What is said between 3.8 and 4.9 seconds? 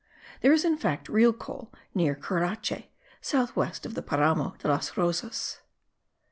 of the Paramo de